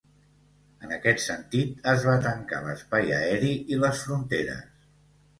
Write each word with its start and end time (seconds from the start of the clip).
En 0.85 0.93
aquest 0.95 1.19
sentit, 1.25 1.75
es 1.91 2.05
va 2.07 2.15
tancar 2.23 2.61
l’espai 2.63 3.13
aeri 3.17 3.51
i 3.75 3.77
les 3.83 4.01
fronteres. 4.07 4.65